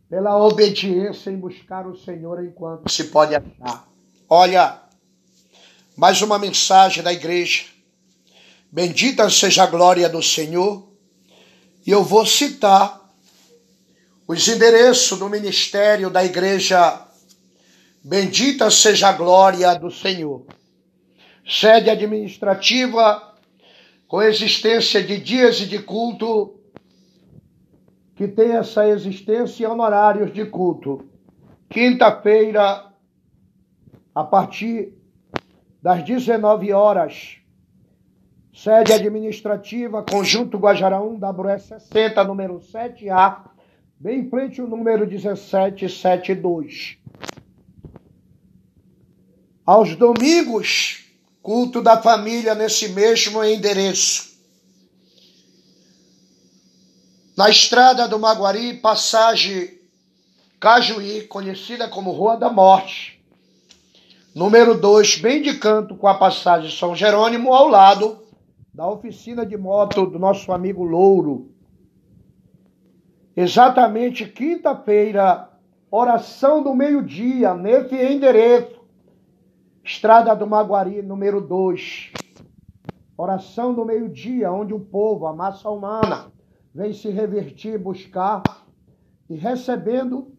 pela 0.10 0.38
obediência 0.38 1.30
em 1.30 1.40
buscar 1.40 1.88
o 1.88 1.98
Senhor 1.98 2.44
enquanto 2.44 2.92
se 2.92 3.06
pode 3.06 3.34
achar. 3.34 3.88
Olha, 4.28 4.82
mais 5.96 6.22
uma 6.22 6.38
mensagem 6.38 7.02
da 7.02 7.14
igreja. 7.14 7.71
Bendita 8.74 9.30
seja 9.30 9.64
a 9.64 9.68
glória 9.68 10.08
do 10.08 10.24
Senhor. 10.24 10.88
E 11.86 11.92
eu 11.92 12.06
vou 12.06 12.26
citar 12.26 13.02
os 14.26 14.48
endereços 14.48 15.20
do 15.20 15.28
ministério 15.28 16.10
da 16.10 16.24
igreja. 16.24 17.06
Bendita 18.02 18.72
seja 18.72 19.10
a 19.10 19.12
glória 19.12 19.74
do 19.76 19.92
Senhor. 19.92 20.46
Sede 21.46 21.90
administrativa 21.90 23.36
com 24.08 24.22
existência 24.22 25.04
de 25.04 25.18
dias 25.18 25.60
e 25.60 25.66
de 25.66 25.80
culto 25.80 26.58
que 28.16 28.26
tem 28.26 28.52
essa 28.52 28.88
existência 28.88 29.66
e 29.66 29.68
honorários 29.68 30.32
de 30.32 30.46
culto. 30.46 31.10
Quinta-feira, 31.70 32.86
a 34.16 34.24
partir 34.24 34.94
das 35.82 36.06
19 36.06 36.72
horas, 36.72 37.41
sede 38.54 38.92
administrativa, 38.94 40.04
Conjunto 40.04 40.58
Guajaraú, 40.58 41.18
WS 41.18 41.68
60, 41.68 42.24
número 42.24 42.60
7A, 42.60 43.46
bem 44.00 44.20
em 44.20 44.30
frente 44.30 44.62
o 44.62 44.68
número 44.68 45.08
1772. 45.08 46.98
Aos 49.66 49.96
domingos, 49.96 51.06
culto 51.42 51.82
da 51.82 52.02
família 52.02 52.54
nesse 52.54 52.90
mesmo 52.90 53.42
endereço. 53.44 54.32
Na 57.38 57.50
estrada 57.50 58.08
do 58.08 58.20
Maguari, 58.20 58.76
passagem 58.76 59.80
Cajuí, 60.60 61.24
conhecida 61.24 61.88
como 61.88 62.12
Rua 62.12 62.36
da 62.38 62.52
Morte. 62.52 63.20
Número 64.36 64.80
2, 64.80 65.18
bem 65.18 65.42
de 65.42 65.58
canto 65.58 65.96
com 65.96 66.08
a 66.08 66.14
passagem 66.14 66.70
São 66.70 66.96
Jerônimo, 66.96 67.54
ao 67.54 67.68
lado 67.68 68.22
da 68.74 68.88
oficina 68.88 69.46
de 69.46 69.58
moto 69.58 70.06
do 70.06 70.18
nosso 70.18 70.52
amigo 70.52 70.84
Louro. 70.84 71.52
Exatamente 73.36 74.26
quinta-feira, 74.26 75.50
oração 75.90 76.64
do 76.64 76.74
meio-dia, 76.74 77.54
nesse 77.54 77.96
endereço. 77.96 78.80
Estrada 79.84 80.36
do 80.36 80.48
Maguari, 80.48 81.02
número 81.02 81.42
2. 81.42 82.12
Oração 83.18 83.74
do 83.74 83.86
meio-dia, 83.86 84.52
onde 84.52 84.74
o 84.74 84.80
povo, 84.80 85.28
a 85.28 85.34
massa 85.34 85.70
humana, 85.70 86.32
vem 86.74 86.94
se 86.94 87.10
revertir, 87.10 87.78
buscar 87.78 88.42
e 89.30 89.36
recebendo, 89.36 90.32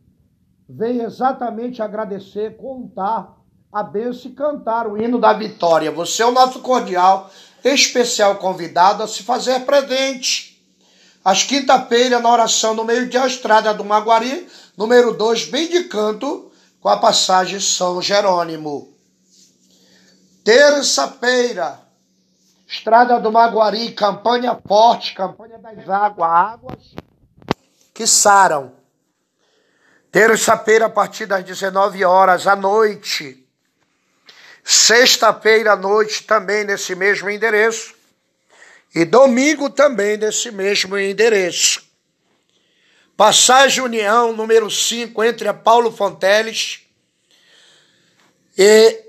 vem 0.68 1.01
exatamente 1.01 1.83
agradecer, 1.83 2.57
contar 2.57 3.38
a 3.71 3.83
bênção 3.83 4.31
e 4.31 4.35
cantar 4.35 4.87
o 4.87 5.01
hino 5.01 5.18
da 5.18 5.33
vitória. 5.33 5.90
Você 5.90 6.23
é 6.23 6.27
o 6.27 6.33
nosso 6.33 6.61
cordial, 6.61 7.31
especial 7.64 8.37
convidado 8.37 9.03
a 9.03 9.09
se 9.09 9.22
fazer 9.22 9.61
presente. 9.61 10.62
Às 11.25 11.44
quinta-feira, 11.44 12.18
na 12.18 12.31
oração 12.31 12.75
no 12.75 12.85
meio 12.85 13.09
de 13.09 13.16
estrada 13.16 13.72
do 13.72 13.85
Maguari, 13.85 14.48
número 14.77 15.14
2, 15.14 15.46
bem 15.46 15.68
de 15.68 15.85
canto, 15.85 16.51
com 16.81 16.88
a 16.88 16.96
passagem 16.96 17.61
São 17.61 18.03
Jerônimo. 18.03 18.92
Terça-feira, 20.44 21.83
Estrada 22.72 23.20
do 23.20 23.31
Maguari, 23.31 23.92
campanha 23.92 24.59
forte, 24.66 25.14
campanha 25.14 25.59
das 25.59 25.87
águas, 25.87 26.31
águas 26.31 26.94
que 27.92 28.07
saram. 28.07 28.72
Terça-feira, 30.11 30.87
a 30.87 30.90
partir 30.90 31.27
das 31.27 31.44
19 31.44 32.03
horas 32.03 32.46
à 32.46 32.57
noite. 32.57 33.41
Sexta-feira 34.64 35.72
à 35.72 35.77
noite, 35.77 36.25
também 36.25 36.64
nesse 36.64 36.94
mesmo 36.94 37.29
endereço. 37.29 37.94
E 38.94 39.05
domingo 39.05 39.70
também 39.70 40.16
nesse 40.16 40.51
mesmo 40.51 40.96
endereço. 40.98 41.83
Passagem 43.16 43.83
União, 43.83 44.33
número 44.33 44.70
5, 44.70 45.25
entre 45.25 45.48
a 45.48 45.55
Paulo 45.55 45.90
Fonteles 45.90 46.81
e 48.57 49.01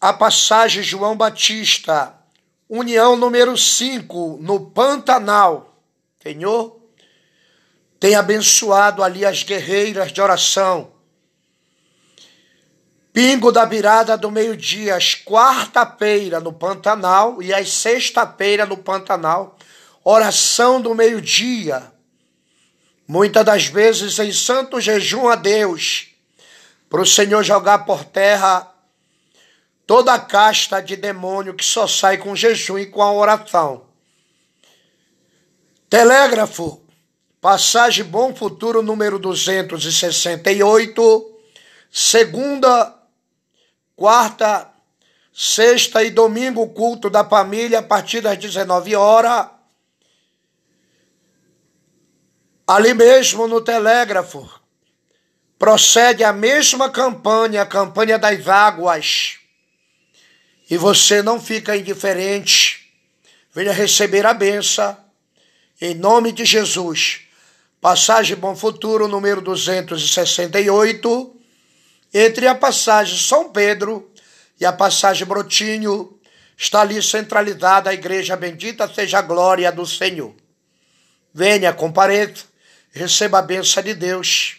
a 0.00 0.12
passagem 0.12 0.82
João 0.82 1.16
Batista 1.16 2.14
União 2.72 3.16
número 3.16 3.58
5, 3.58 4.38
no 4.40 4.70
Pantanal. 4.70 5.76
Senhor, 6.22 6.80
tem 7.98 8.14
abençoado 8.14 9.02
ali 9.02 9.26
as 9.26 9.42
guerreiras 9.42 10.12
de 10.12 10.22
oração. 10.22 10.92
Pingo 13.22 13.52
da 13.52 13.66
virada 13.66 14.16
do 14.16 14.30
meio-dia, 14.30 14.96
às 14.96 15.14
quarta-feira 15.14 16.40
no 16.40 16.54
Pantanal 16.54 17.42
e 17.42 17.52
às 17.52 17.70
sexta-feira 17.70 18.64
no 18.64 18.78
Pantanal. 18.78 19.58
Oração 20.02 20.80
do 20.80 20.94
meio-dia. 20.94 21.92
Muitas 23.06 23.44
das 23.44 23.66
vezes 23.66 24.18
em 24.18 24.32
santo 24.32 24.80
jejum 24.80 25.28
a 25.28 25.34
Deus, 25.34 26.14
para 26.88 27.02
o 27.02 27.06
Senhor 27.06 27.42
jogar 27.42 27.80
por 27.80 28.04
terra 28.04 28.72
toda 29.86 30.14
a 30.14 30.18
casta 30.18 30.80
de 30.80 30.96
demônio 30.96 31.52
que 31.52 31.62
só 31.62 31.86
sai 31.86 32.16
com 32.16 32.34
jejum 32.34 32.78
e 32.78 32.86
com 32.86 33.02
a 33.02 33.12
oração. 33.12 33.84
Telégrafo, 35.90 36.80
passagem 37.38 38.02
Bom 38.02 38.34
Futuro 38.34 38.80
número 38.80 39.18
268, 39.18 41.34
segunda, 41.90 42.98
quarta, 44.00 44.70
Sexta 45.32 46.02
e 46.02 46.10
domingo, 46.10 46.68
culto 46.70 47.08
da 47.08 47.24
família, 47.24 47.78
a 47.78 47.82
partir 47.82 48.20
das 48.20 48.36
19 48.36 48.96
horas. 48.96 49.46
Ali 52.66 52.92
mesmo 52.94 53.46
no 53.46 53.60
telégrafo, 53.60 54.50
procede 55.58 56.24
a 56.24 56.32
mesma 56.32 56.90
campanha, 56.90 57.62
a 57.62 57.66
campanha 57.66 58.18
das 58.18 58.48
águas. 58.48 59.38
E 60.68 60.76
você 60.76 61.22
não 61.22 61.40
fica 61.40 61.76
indiferente. 61.76 62.92
Venha 63.52 63.72
receber 63.72 64.26
a 64.26 64.34
benção. 64.34 64.96
Em 65.80 65.94
nome 65.94 66.32
de 66.32 66.44
Jesus. 66.44 67.20
Passagem 67.80 68.36
Bom 68.36 68.56
Futuro, 68.56 69.08
número 69.08 69.40
268. 69.40 71.39
Entre 72.12 72.46
a 72.48 72.54
passagem 72.54 73.16
São 73.16 73.52
Pedro 73.52 74.10
e 74.58 74.66
a 74.66 74.72
passagem 74.72 75.26
Brotinho, 75.26 76.18
está 76.56 76.80
ali 76.80 77.02
centralizada 77.02 77.90
a 77.90 77.94
igreja 77.94 78.36
bendita 78.36 78.92
seja 78.92 79.18
a 79.18 79.22
glória 79.22 79.70
do 79.70 79.86
Senhor. 79.86 80.34
Venha, 81.32 81.72
compareça, 81.72 82.44
receba 82.90 83.38
a 83.38 83.42
benção 83.42 83.82
de 83.82 83.94
Deus. 83.94 84.56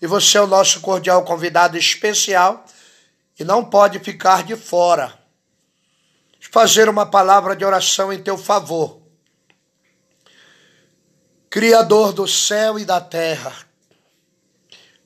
E 0.00 0.06
você 0.06 0.38
é 0.38 0.42
o 0.42 0.46
nosso 0.46 0.80
cordial 0.80 1.24
convidado 1.24 1.76
especial 1.76 2.64
e 3.38 3.44
não 3.44 3.64
pode 3.64 3.98
ficar 3.98 4.44
de 4.44 4.54
fora. 4.54 5.18
Fazer 6.52 6.88
uma 6.88 7.06
palavra 7.06 7.56
de 7.56 7.64
oração 7.64 8.12
em 8.12 8.22
teu 8.22 8.36
favor. 8.36 9.00
Criador 11.48 12.12
do 12.12 12.28
céu 12.28 12.78
e 12.78 12.84
da 12.84 13.00
terra, 13.00 13.52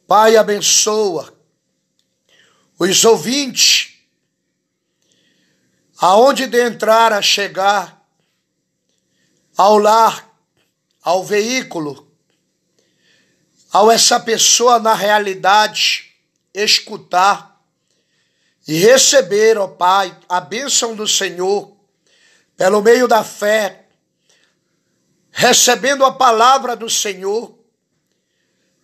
Pai, 0.06 0.36
abençoa 0.36 1.33
os 2.90 3.04
ouvintes 3.04 3.94
aonde 5.98 6.46
de 6.46 6.60
entrar 6.62 7.12
a 7.12 7.22
chegar, 7.22 8.04
ao 9.56 9.78
lar, 9.78 10.28
ao 11.02 11.24
veículo, 11.24 12.10
ao 13.72 13.90
essa 13.90 14.18
pessoa 14.20 14.78
na 14.78 14.94
realidade 14.94 16.14
escutar 16.52 17.60
e 18.66 18.74
receber, 18.74 19.56
ó 19.58 19.68
Pai, 19.68 20.16
a 20.28 20.40
bênção 20.40 20.94
do 20.94 21.06
Senhor 21.06 21.74
pelo 22.56 22.82
meio 22.82 23.08
da 23.08 23.24
fé, 23.24 23.86
recebendo 25.30 26.04
a 26.04 26.12
palavra 26.12 26.76
do 26.76 26.88
Senhor, 26.88 27.58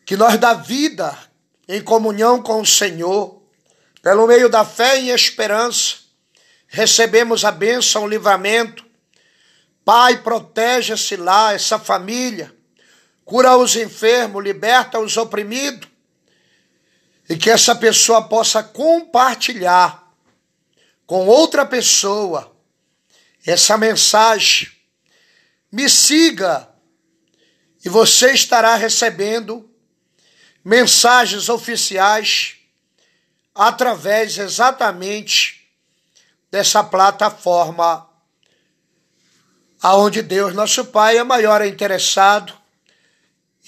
que 0.04 0.16
nós 0.16 0.38
dá 0.38 0.54
vida 0.54 1.16
em 1.68 1.82
comunhão 1.82 2.42
com 2.42 2.60
o 2.60 2.66
Senhor, 2.66 3.39
pelo 4.02 4.26
meio 4.26 4.48
da 4.48 4.64
fé 4.64 5.00
e 5.00 5.10
esperança, 5.10 5.96
recebemos 6.66 7.44
a 7.44 7.50
bênção, 7.50 8.04
o 8.04 8.08
livramento. 8.08 8.84
Pai, 9.84 10.22
protege-se 10.22 11.16
lá, 11.16 11.52
essa 11.52 11.78
família, 11.78 12.54
cura 13.24 13.56
os 13.56 13.76
enfermos, 13.76 14.42
liberta 14.42 14.98
os 14.98 15.16
oprimidos, 15.16 15.88
e 17.28 17.36
que 17.36 17.50
essa 17.50 17.74
pessoa 17.74 18.28
possa 18.28 18.62
compartilhar 18.62 20.10
com 21.06 21.26
outra 21.26 21.66
pessoa 21.66 22.56
essa 23.46 23.76
mensagem. 23.76 24.68
Me 25.70 25.88
siga 25.88 26.68
e 27.84 27.88
você 27.88 28.32
estará 28.32 28.74
recebendo 28.74 29.68
mensagens 30.64 31.48
oficiais 31.48 32.59
através 33.60 34.38
exatamente 34.38 35.70
dessa 36.50 36.82
plataforma 36.82 38.08
aonde 39.82 40.22
Deus, 40.22 40.54
nosso 40.54 40.86
Pai, 40.86 41.18
é 41.18 41.22
maior 41.22 41.62
interessado 41.66 42.54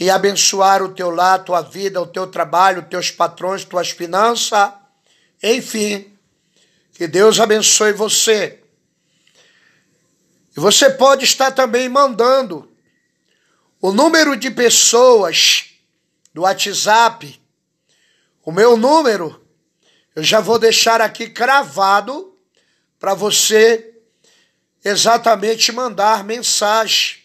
em 0.01 0.09
abençoar 0.09 0.83
o 0.83 0.95
teu 0.95 1.11
lar, 1.11 1.45
tua 1.45 1.61
vida, 1.61 2.01
o 2.01 2.07
teu 2.07 2.27
trabalho, 2.27 2.89
teus 2.89 3.11
patrões, 3.11 3.67
tuas 3.67 3.91
finanças, 3.91 4.73
enfim, 5.43 6.11
que 6.95 7.07
Deus 7.07 7.39
abençoe 7.39 7.93
você. 7.93 8.63
E 10.57 10.59
você 10.59 10.89
pode 10.89 11.27
estar 11.27 11.51
também 11.51 11.87
mandando 11.91 12.73
o 13.79 13.93
número 13.93 14.39
de 14.39 14.51
pessoas 14.51 15.67
do 16.33 16.43
WhatsApp, 16.43 17.39
o 18.43 18.51
meu 18.51 18.75
número, 18.79 19.42
eu 20.15 20.23
já 20.23 20.41
vou 20.41 20.59
deixar 20.59 21.01
aqui 21.01 21.31
cravado 21.31 22.37
para 22.99 23.15
você 23.15 23.95
exatamente 24.85 25.73
mandar 25.73 26.23
mensagem 26.25 27.23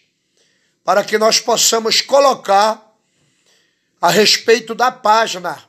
para 0.84 1.04
que 1.04 1.18
nós 1.18 1.38
possamos 1.38 2.00
colocar 2.00 2.96
a 4.00 4.08
respeito 4.08 4.74
da 4.74 4.90
página 4.90 5.62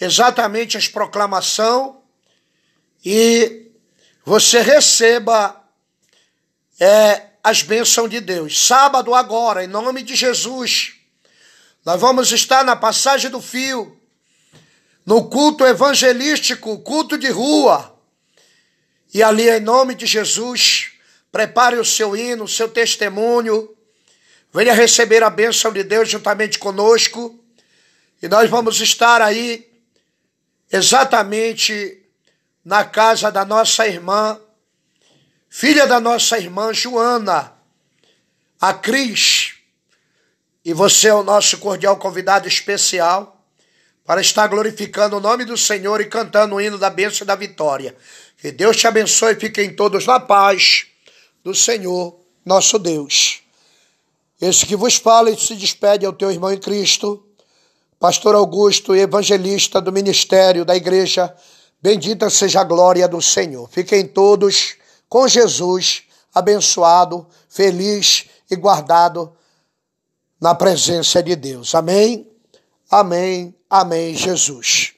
exatamente 0.00 0.76
as 0.76 0.86
proclamação 0.86 2.02
e 3.04 3.70
você 4.24 4.60
receba 4.60 5.64
é, 6.78 7.28
as 7.42 7.62
bênçãos 7.62 8.10
de 8.10 8.20
Deus. 8.20 8.66
Sábado 8.66 9.14
agora, 9.14 9.64
em 9.64 9.66
nome 9.66 10.02
de 10.02 10.14
Jesus, 10.14 10.94
nós 11.84 11.98
vamos 11.98 12.30
estar 12.32 12.64
na 12.64 12.76
passagem 12.76 13.30
do 13.30 13.40
fio, 13.40 13.97
no 15.08 15.24
culto 15.30 15.64
evangelístico, 15.64 16.80
culto 16.80 17.16
de 17.16 17.30
rua 17.30 17.98
e 19.14 19.22
ali, 19.22 19.48
em 19.48 19.58
nome 19.58 19.94
de 19.94 20.04
Jesus, 20.04 20.92
prepare 21.32 21.76
o 21.78 21.84
seu 21.84 22.14
hino, 22.14 22.44
o 22.44 22.48
seu 22.48 22.68
testemunho. 22.68 23.74
Venha 24.52 24.74
receber 24.74 25.22
a 25.22 25.30
bênção 25.30 25.72
de 25.72 25.82
Deus 25.82 26.10
juntamente 26.10 26.58
conosco. 26.58 27.42
E 28.20 28.28
nós 28.28 28.50
vamos 28.50 28.82
estar 28.82 29.22
aí 29.22 29.66
exatamente 30.70 32.02
na 32.62 32.84
casa 32.84 33.32
da 33.32 33.46
nossa 33.46 33.88
irmã, 33.88 34.38
filha 35.48 35.86
da 35.86 35.98
nossa 35.98 36.36
irmã 36.36 36.74
Joana, 36.74 37.54
a 38.60 38.74
Cris. 38.74 39.54
E 40.62 40.74
você 40.74 41.08
é 41.08 41.14
o 41.14 41.22
nosso 41.22 41.56
cordial 41.56 41.96
convidado 41.96 42.46
especial 42.46 43.37
para 44.08 44.22
estar 44.22 44.46
glorificando 44.46 45.18
o 45.18 45.20
nome 45.20 45.44
do 45.44 45.54
Senhor 45.54 46.00
e 46.00 46.06
cantando 46.06 46.54
o 46.54 46.60
hino 46.62 46.78
da 46.78 46.88
bênção 46.88 47.26
e 47.26 47.28
da 47.28 47.34
vitória. 47.34 47.94
Que 48.38 48.50
Deus 48.50 48.74
te 48.74 48.86
abençoe 48.86 49.34
e 49.34 49.36
fiquem 49.38 49.76
todos 49.76 50.06
na 50.06 50.18
paz 50.18 50.86
do 51.44 51.54
Senhor, 51.54 52.18
nosso 52.42 52.78
Deus. 52.78 53.42
Esse 54.40 54.64
que 54.64 54.74
vos 54.74 54.94
fala 54.94 55.30
e 55.30 55.38
se 55.38 55.54
despede 55.54 56.06
é 56.06 56.08
o 56.08 56.14
teu 56.14 56.30
irmão 56.30 56.50
em 56.50 56.56
Cristo, 56.56 57.22
pastor 58.00 58.34
Augusto 58.34 58.96
evangelista 58.96 59.78
do 59.78 59.92
ministério 59.92 60.64
da 60.64 60.74
igreja. 60.74 61.36
Bendita 61.82 62.30
seja 62.30 62.62
a 62.62 62.64
glória 62.64 63.06
do 63.06 63.20
Senhor. 63.20 63.68
Fiquem 63.68 64.06
todos 64.06 64.76
com 65.06 65.28
Jesus, 65.28 66.04
abençoado, 66.34 67.26
feliz 67.46 68.24
e 68.50 68.56
guardado 68.56 69.36
na 70.40 70.54
presença 70.54 71.22
de 71.22 71.36
Deus. 71.36 71.74
Amém. 71.74 72.26
Amém. 72.90 73.57
Amém, 73.70 74.14
Jesus. 74.14 74.97